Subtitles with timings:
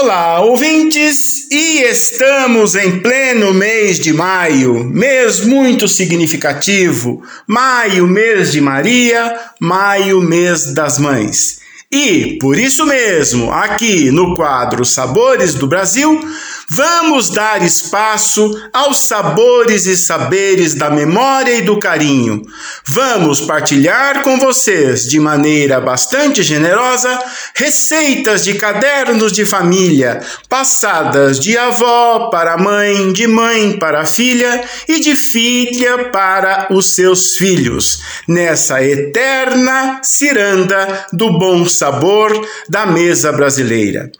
[0.00, 1.50] Olá, ouvintes!
[1.50, 7.20] E estamos em pleno mês de maio, mês muito significativo.
[7.48, 11.58] Maio, mês de Maria, maio, mês das mães.
[11.90, 16.20] E, por isso mesmo, aqui no quadro Sabores do Brasil,
[16.68, 22.42] vamos dar espaço aos sabores e saberes da memória e do carinho.
[22.84, 27.18] Vamos partilhar com vocês, de maneira bastante generosa,
[27.54, 35.00] receitas de cadernos de família, passadas de avó para mãe, de mãe para filha e
[35.00, 44.10] de filha para os seus filhos, nessa eterna ciranda do bom sabor da mesa brasileira.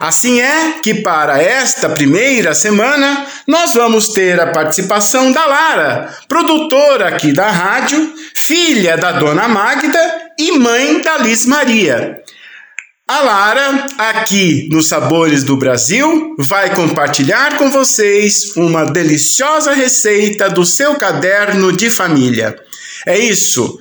[0.00, 7.08] Assim é que, para esta primeira semana, nós vamos ter a participação da Lara, produtora
[7.08, 10.00] aqui da rádio, filha da dona Magda
[10.38, 12.22] e mãe da Liz Maria.
[13.10, 20.64] A Lara, aqui nos Sabores do Brasil, vai compartilhar com vocês uma deliciosa receita do
[20.66, 22.54] seu caderno de família.
[23.06, 23.78] É isso.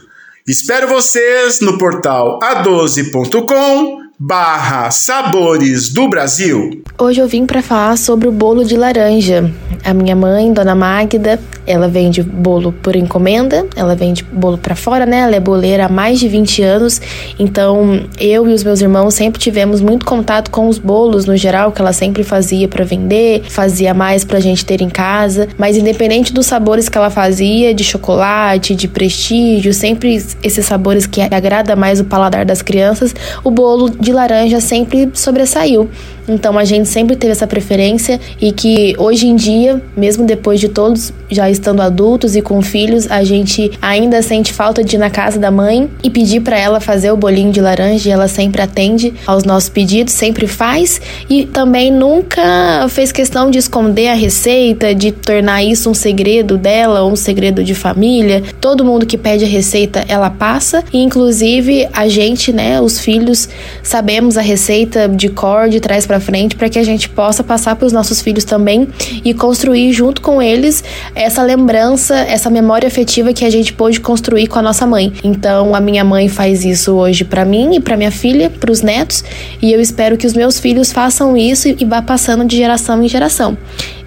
[0.47, 6.81] Espero vocês no portal a12.com barra Sabores do Brasil.
[6.97, 9.53] Hoje eu vim para falar sobre o bolo de laranja.
[9.85, 15.05] A minha mãe, Dona Magda, ela vende bolo por encomenda, ela vende bolo para fora,
[15.05, 15.19] né?
[15.19, 16.99] Ela é boleira há mais de 20 anos,
[17.37, 21.71] então eu e os meus irmãos sempre tivemos muito contato com os bolos no geral,
[21.71, 26.33] que ela sempre fazia para vender, fazia mais pra gente ter em casa, mas independente
[26.33, 31.99] dos sabores que ela fazia, de chocolate, de prestígio, sempre esses sabores que agrada mais
[31.99, 35.89] o paladar das crianças, o bolo de laranja sempre sobressaiu.
[36.27, 40.67] Então a gente sempre teve essa preferência e que hoje em dia, mesmo depois de
[40.67, 45.09] todos já estando adultos e com filhos, a gente ainda sente falta de ir na
[45.09, 48.61] casa da mãe e pedir para ela fazer o bolinho de laranja e ela sempre
[48.61, 54.93] atende aos nossos pedidos, sempre faz e também nunca fez questão de esconder a receita,
[54.93, 58.43] de tornar isso um segredo dela ou um segredo de família.
[58.59, 63.47] Todo mundo que pede a receita, ela passa e inclusive a gente, né, os filhos,
[63.83, 67.75] sabemos a receita de cor de trás para frente para que a gente possa passar
[67.75, 68.87] para os nossos filhos também
[69.23, 70.83] e construir junto com eles
[71.13, 75.13] essa lembrança, essa memória afetiva que a gente pôde construir com a nossa mãe.
[75.23, 78.81] Então, a minha mãe faz isso hoje para mim e para minha filha, para os
[78.81, 79.23] netos,
[79.61, 83.07] e eu espero que os meus filhos façam isso e vá passando de geração em
[83.07, 83.57] geração.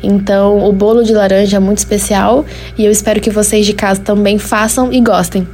[0.03, 2.45] Então, o bolo de laranja é muito especial
[2.77, 5.47] e eu espero que vocês de casa também façam e gostem.